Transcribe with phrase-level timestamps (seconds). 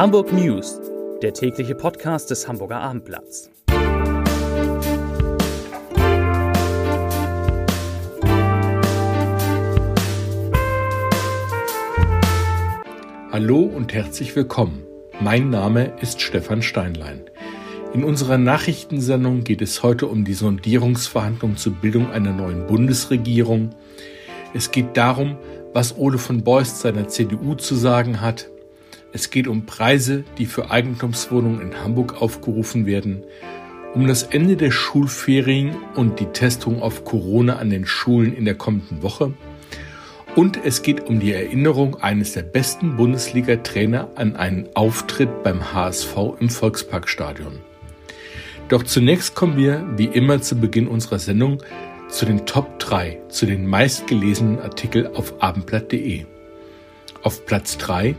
[0.00, 0.80] Hamburg News,
[1.20, 3.50] der tägliche Podcast des Hamburger Abendblatts.
[13.30, 14.86] Hallo und herzlich willkommen.
[15.20, 17.20] Mein Name ist Stefan Steinlein.
[17.92, 23.74] In unserer Nachrichtensendung geht es heute um die Sondierungsverhandlungen zur Bildung einer neuen Bundesregierung.
[24.54, 25.36] Es geht darum,
[25.74, 28.48] was Ole von Beust seiner CDU zu sagen hat.
[29.12, 33.24] Es geht um Preise, die für Eigentumswohnungen in Hamburg aufgerufen werden,
[33.92, 38.54] um das Ende der Schulferien und die Testung auf Corona an den Schulen in der
[38.54, 39.34] kommenden Woche.
[40.36, 46.16] Und es geht um die Erinnerung eines der besten Bundesliga-Trainer an einen Auftritt beim HSV
[46.38, 47.58] im Volksparkstadion.
[48.68, 51.60] Doch zunächst kommen wir, wie immer zu Beginn unserer Sendung,
[52.08, 56.26] zu den Top 3, zu den meistgelesenen Artikeln auf abendblatt.de.
[57.22, 58.14] Auf Platz 3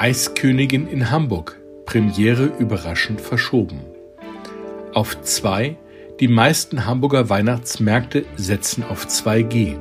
[0.00, 3.82] Eiskönigin in Hamburg, Premiere überraschend verschoben.
[4.94, 5.76] Auf 2
[6.20, 9.76] Die meisten Hamburger Weihnachtsmärkte setzen auf 2G.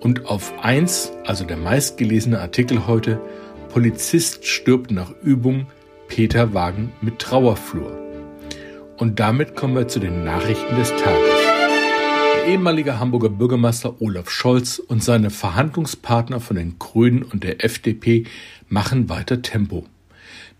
[0.00, 3.22] Und auf 1, also der meistgelesene Artikel heute,
[3.70, 5.66] Polizist stirbt nach Übung,
[6.08, 7.98] Peter Wagen mit Trauerflur.
[8.98, 11.31] Und damit kommen wir zu den Nachrichten des Tages.
[12.42, 18.24] Der ehemalige Hamburger Bürgermeister Olaf Scholz und seine Verhandlungspartner von den Grünen und der FDP
[18.68, 19.86] machen weiter Tempo.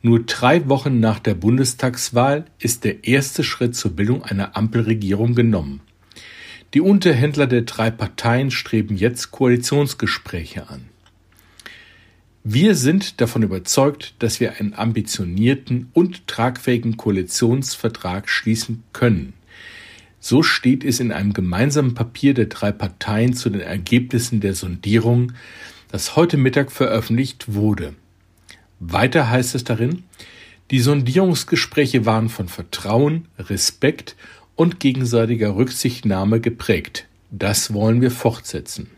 [0.01, 5.81] Nur drei Wochen nach der Bundestagswahl ist der erste Schritt zur Bildung einer Ampelregierung genommen.
[6.73, 10.85] Die Unterhändler der drei Parteien streben jetzt Koalitionsgespräche an.
[12.45, 19.33] Wir sind davon überzeugt, dass wir einen ambitionierten und tragfähigen Koalitionsvertrag schließen können.
[20.25, 25.33] So steht es in einem gemeinsamen Papier der drei Parteien zu den Ergebnissen der Sondierung,
[25.91, 27.95] das heute Mittag veröffentlicht wurde.
[28.79, 30.05] Weiter heißt es darin,
[30.71, 34.15] die Sondierungsgespräche waren von Vertrauen, Respekt
[34.55, 37.09] und gegenseitiger Rücksichtnahme geprägt.
[37.33, 38.91] Das wollen wir fortsetzen.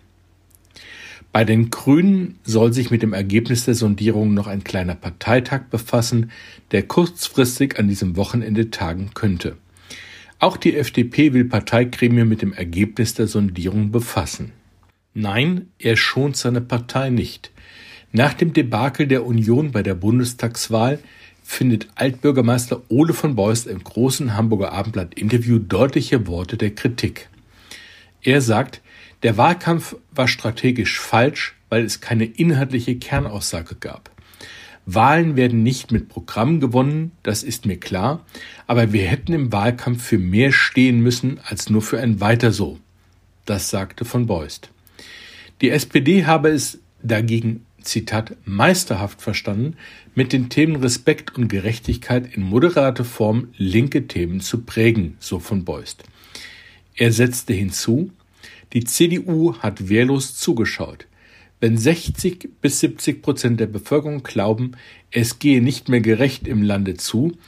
[1.33, 6.31] Bei den Grünen soll sich mit dem Ergebnis der Sondierung noch ein kleiner Parteitag befassen,
[6.71, 9.57] der kurzfristig an diesem Wochenende tagen könnte.
[10.45, 14.53] Auch die FDP will Parteigremien mit dem Ergebnis der Sondierung befassen.
[15.15, 17.51] Nein, er schont seine Partei nicht.
[18.13, 20.99] Nach dem Debakel der Union bei der Bundestagswahl
[21.43, 27.31] findet Altbürgermeister Ole von Beust im großen Hamburger Abendblatt Interview deutliche Worte der Kritik.
[28.21, 28.83] Er sagt,
[29.23, 34.14] der Wahlkampf war strategisch falsch, weil es keine inhaltliche Kernaussage gab.
[34.87, 38.25] Wahlen werden nicht mit Programm gewonnen, das ist mir klar,
[38.67, 42.79] aber wir hätten im Wahlkampf für mehr stehen müssen als nur für ein Weiter so.
[43.47, 44.71] Das sagte von Beust.
[45.61, 49.77] Die SPD habe es dagegen, Zitat, meisterhaft verstanden,
[50.15, 55.65] mit den Themen Respekt und Gerechtigkeit in moderate Form linke Themen zu prägen, so von
[55.65, 56.05] Beust.
[56.97, 58.11] Er setzte hinzu,
[58.73, 61.07] die CDU hat wehrlos zugeschaut.
[61.65, 64.73] Wenn 60 bis 70 Prozent der Bevölkerung glauben,
[65.11, 67.39] es gehe nicht mehr gerecht im Lande zu,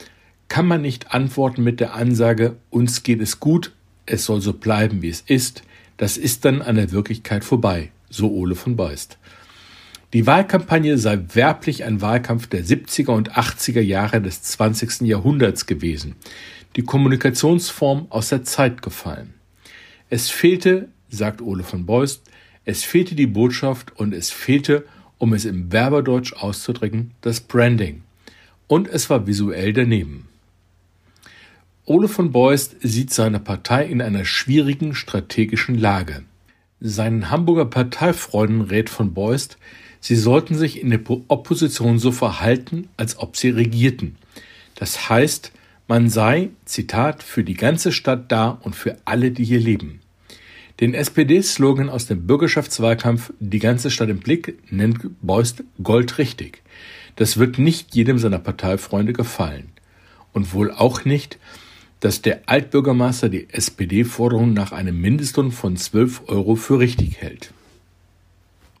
[0.47, 3.73] kann man nicht antworten mit der Ansage, uns geht es gut,
[4.07, 5.61] es soll so bleiben, wie es ist.
[5.97, 9.19] Das ist dann an der Wirklichkeit vorbei, so Ole von Beust.
[10.13, 15.01] Die Wahlkampagne sei werblich ein Wahlkampf der 70er und 80er Jahre des 20.
[15.01, 16.15] Jahrhunderts gewesen,
[16.75, 19.35] die Kommunikationsform aus der Zeit gefallen.
[20.09, 22.23] Es fehlte sagt Ole von Beust,
[22.67, 24.85] es fehlte die Botschaft und es fehlte,
[25.19, 28.01] um es im Werberdeutsch auszudrücken, das Branding.
[28.67, 30.27] Und es war visuell daneben.
[31.85, 36.23] Ole von Beust sieht seine Partei in einer schwierigen strategischen Lage.
[36.81, 39.57] Seinen Hamburger Parteifreunden rät von Beust,
[40.01, 40.99] sie sollten sich in der
[41.29, 44.17] Opposition so verhalten, als ob sie regierten.
[44.75, 45.53] Das heißt,
[45.87, 50.01] man sei, Zitat, für die ganze Stadt da und für alle, die hier leben.
[50.79, 56.61] Den SPD-Slogan aus dem Bürgerschaftswahlkampf Die ganze Stadt im Blick nennt Beust Gold richtig.
[57.15, 59.69] Das wird nicht jedem seiner Parteifreunde gefallen.
[60.33, 61.39] Und wohl auch nicht,
[61.99, 67.53] dass der Altbürgermeister die SPD-Forderung nach einem Mindestlohn von 12 Euro für richtig hält.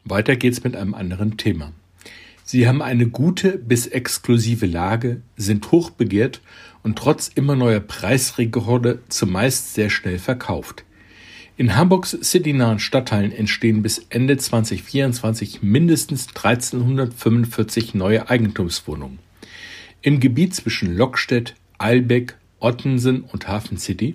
[0.05, 1.71] Weiter geht's mit einem anderen Thema.
[2.43, 6.41] Sie haben eine gute bis exklusive Lage, sind hochbegehrt
[6.83, 10.83] und trotz immer neuer Preisrekorde zumeist sehr schnell verkauft.
[11.59, 19.17] In Hamburgs citynahen Stadtteilen entstehen bis Ende 2024 mindestens 1345 neue Eigentumswohnungen.
[20.03, 24.13] Im Gebiet zwischen Lockstedt, Eilbeck, Ottensen und Hafen City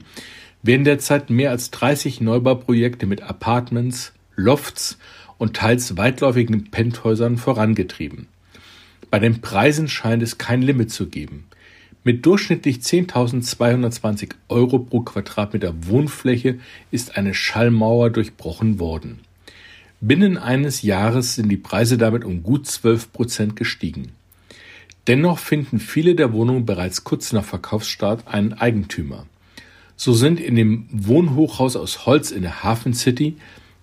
[0.62, 4.98] werden derzeit mehr als 30 Neubauprojekte mit Apartments, Lofts
[5.36, 8.28] und teils weitläufigen Penthäusern vorangetrieben.
[9.10, 11.48] Bei den Preisen scheint es kein Limit zu geben.
[12.04, 16.58] Mit durchschnittlich 10.220 Euro pro Quadratmeter Wohnfläche
[16.90, 19.20] ist eine Schallmauer durchbrochen worden.
[20.00, 24.10] Binnen eines Jahres sind die Preise damit um gut 12 Prozent gestiegen.
[25.06, 29.26] Dennoch finden viele der Wohnungen bereits kurz nach Verkaufsstart einen Eigentümer.
[29.94, 33.36] So sind in dem Wohnhochhaus aus Holz in der Hafen City,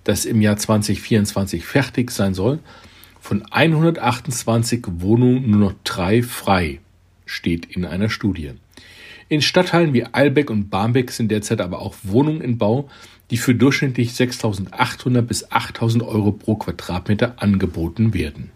[0.03, 2.59] das im Jahr 2024 fertig sein soll,
[3.21, 6.81] von 128 Wohnungen nur noch drei frei
[7.29, 8.51] steht in einer Studie.
[9.29, 12.89] In Stadtteilen wie Eilbeck und Barmbek sind derzeit aber auch Wohnungen in Bau,
[13.29, 18.49] die für durchschnittlich 6.800 bis 8.000 Euro pro Quadratmeter angeboten werden.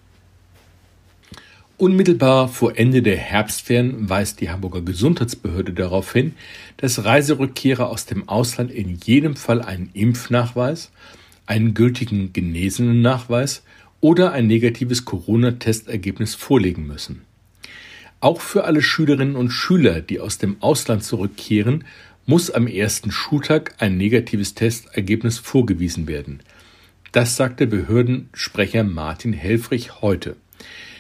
[1.78, 6.34] Unmittelbar vor Ende der Herbstferien weist die Hamburger Gesundheitsbehörde darauf hin,
[6.78, 10.92] dass Reiserückkehrer aus dem Ausland in jedem Fall einen Impfnachweis,
[11.46, 13.64] einen gültigen genesenen Nachweis
[14.02, 17.24] oder ein negatives Corona-Testergebnis vorlegen müssen.
[18.24, 21.84] Auch für alle Schülerinnen und Schüler, die aus dem Ausland zurückkehren,
[22.26, 26.40] muss am ersten Schultag ein negatives Testergebnis vorgewiesen werden.
[27.12, 30.38] Das sagte Behördensprecher Martin Helfrich heute.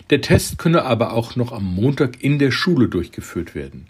[0.09, 3.85] Der Test könne aber auch noch am Montag in der Schule durchgeführt werden.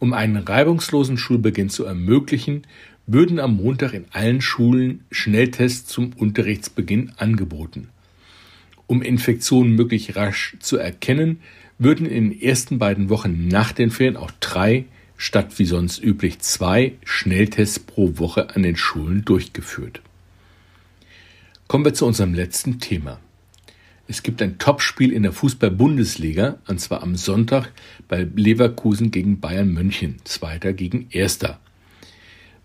[0.00, 2.62] Um einen reibungslosen Schulbeginn zu ermöglichen,
[3.06, 7.90] würden am Montag in allen Schulen Schnelltests zum Unterrichtsbeginn angeboten.
[8.88, 11.38] Um Infektionen möglichst rasch zu erkennen,
[11.78, 14.86] würden in den ersten beiden Wochen nach den Ferien auch drei
[15.16, 20.00] statt wie sonst üblich zwei Schnelltests pro Woche an den Schulen durchgeführt.
[21.66, 23.20] Kommen wir zu unserem letzten Thema.
[24.06, 27.70] Es gibt ein Topspiel in der Fußball-Bundesliga, und zwar am Sonntag
[28.08, 31.60] bei Leverkusen gegen Bayern München, Zweiter gegen Erster.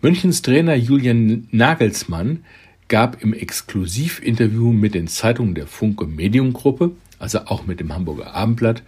[0.01, 2.45] Münchens Trainer Julian Nagelsmann
[2.88, 6.92] gab im Exklusivinterview mit den Zeitungen der Funke Mediengruppe,
[7.24, 8.84] also auch mit dem Hamburger Abendblatt,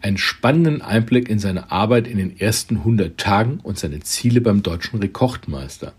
[0.00, 4.62] einen spannenden Einblick in seine Arbeit in den ersten 100 Tagen und seine Ziele beim
[4.62, 5.92] deutschen Rekordmeister.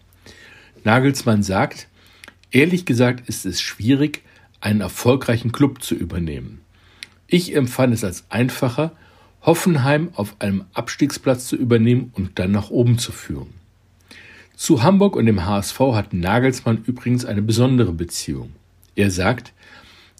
[0.83, 1.87] Nagelsmann sagt,
[2.49, 4.23] ehrlich gesagt ist es schwierig,
[4.59, 6.61] einen erfolgreichen Club zu übernehmen.
[7.27, 8.93] Ich empfand es als einfacher,
[9.43, 13.53] Hoffenheim auf einem Abstiegsplatz zu übernehmen und dann nach oben zu führen.
[14.55, 18.53] Zu Hamburg und dem HSV hat Nagelsmann übrigens eine besondere Beziehung.
[18.95, 19.53] Er sagt,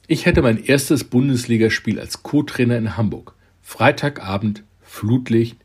[0.07, 3.33] ich hätte mein erstes Bundesligaspiel als Co-Trainer in Hamburg.
[3.62, 5.57] Freitagabend, Flutlicht,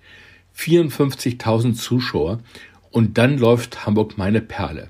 [0.57, 2.41] 54.000 Zuschauer
[2.91, 4.89] und dann läuft Hamburg meine Perle.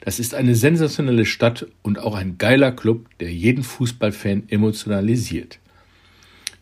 [0.00, 5.58] Das ist eine sensationelle Stadt und auch ein geiler Club, der jeden Fußballfan emotionalisiert.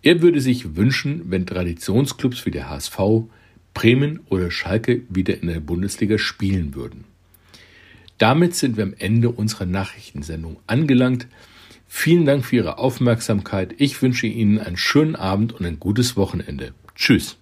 [0.03, 2.99] Er würde sich wünschen, wenn Traditionsclubs wie der HSV,
[3.75, 7.05] Bremen oder Schalke wieder in der Bundesliga spielen würden.
[8.19, 11.27] Damit sind wir am Ende unserer Nachrichtensendung angelangt.
[11.99, 13.75] Vielen Dank für Ihre Aufmerksamkeit.
[13.79, 16.75] Ich wünsche Ihnen einen schönen Abend und ein gutes Wochenende.
[16.95, 17.39] Tschüss.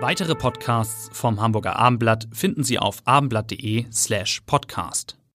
[0.00, 5.16] Weitere Podcasts vom Hamburger Abendblatt finden Sie auf abendblatt.de slash podcast.